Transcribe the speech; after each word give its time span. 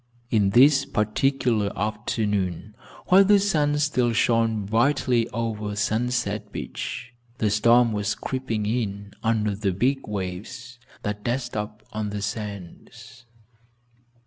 On 0.33 0.49
this 0.49 0.83
particular 0.83 1.71
afternoon, 1.77 2.73
while 3.09 3.23
the 3.23 3.39
sun 3.39 3.77
still 3.77 4.13
shone 4.13 4.65
brightly 4.65 5.29
over 5.29 5.75
Sunset 5.75 6.51
Beach, 6.51 7.13
the 7.37 7.51
storm 7.51 7.91
was 7.91 8.15
creeping 8.15 8.65
in 8.65 9.13
under 9.21 9.55
the 9.55 9.71
big 9.71 10.07
waves 10.07 10.79
that 11.03 11.23
dashed 11.23 11.55
up 11.55 11.83
on 11.93 12.09
the 12.09 12.23
sands. 12.23 13.25